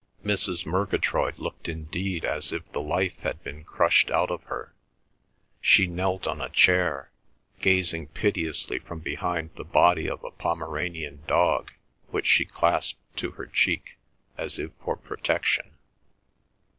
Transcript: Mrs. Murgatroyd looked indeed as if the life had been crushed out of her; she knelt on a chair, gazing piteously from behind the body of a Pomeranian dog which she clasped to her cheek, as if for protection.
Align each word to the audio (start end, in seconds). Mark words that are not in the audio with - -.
Mrs. 0.25 0.65
Murgatroyd 0.65 1.37
looked 1.37 1.69
indeed 1.69 2.25
as 2.25 2.51
if 2.51 2.65
the 2.71 2.81
life 2.81 3.19
had 3.19 3.43
been 3.43 3.63
crushed 3.63 4.09
out 4.09 4.31
of 4.31 4.41
her; 4.45 4.73
she 5.61 5.85
knelt 5.85 6.25
on 6.25 6.41
a 6.41 6.49
chair, 6.49 7.11
gazing 7.59 8.07
piteously 8.07 8.79
from 8.79 8.97
behind 9.01 9.51
the 9.57 9.63
body 9.63 10.09
of 10.09 10.23
a 10.23 10.31
Pomeranian 10.31 11.21
dog 11.27 11.71
which 12.09 12.25
she 12.25 12.45
clasped 12.45 13.15
to 13.17 13.29
her 13.33 13.45
cheek, 13.45 13.99
as 14.39 14.57
if 14.57 14.73
for 14.83 14.97
protection. 14.97 15.77